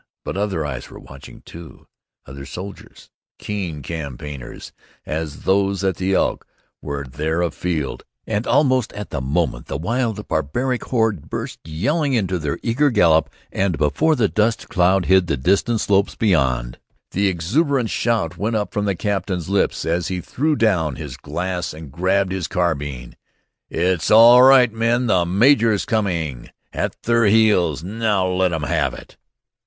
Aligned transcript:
But 0.25 0.35
other 0.35 0.65
eyes 0.65 0.89
were 0.89 0.97
watching 0.97 1.41
too. 1.45 1.85
Other 2.25 2.43
soldiers, 2.47 3.11
keen 3.37 3.83
campaigners 3.83 4.71
as 5.05 5.43
these 5.43 5.83
at 5.83 5.97
the 5.97 6.15
Elk, 6.15 6.47
were 6.81 7.03
there 7.05 7.43
afield, 7.43 8.03
and 8.25 8.47
almost 8.47 8.91
at 8.93 9.11
the 9.11 9.21
moment 9.21 9.67
the 9.67 9.77
wild 9.77 10.27
barbaric 10.27 10.85
horde 10.85 11.29
burst 11.29 11.59
yelling 11.65 12.13
into 12.13 12.39
their 12.39 12.57
eager 12.63 12.89
gallop, 12.89 13.29
and 13.51 13.77
before 13.77 14.15
the 14.15 14.27
dust 14.27 14.69
cloud 14.69 15.05
hid 15.05 15.27
the 15.27 15.37
distant 15.37 15.81
slopes 15.81 16.15
beyond, 16.15 16.79
the 17.11 17.27
exultant 17.27 17.91
shout 17.91 18.37
went 18.37 18.55
up 18.55 18.73
from 18.73 18.85
the 18.85 18.95
captain's 18.95 19.49
lips, 19.49 19.85
as 19.85 20.07
he 20.07 20.19
threw 20.19 20.55
down 20.55 20.95
his 20.95 21.15
glass 21.15 21.75
and 21.75 21.91
grabbed 21.91 22.31
his 22.31 22.47
carbine. 22.47 23.15
"It's 23.69 24.09
all 24.09 24.41
right, 24.41 24.73
men! 24.73 25.05
The 25.05 25.25
major's 25.27 25.85
coming 25.85 26.49
at 26.73 26.99
their 27.03 27.25
heels. 27.25 27.83
Now 27.83 28.25
let 28.27 28.51
'em 28.51 28.63
have 28.63 28.95
it!" 28.95 29.15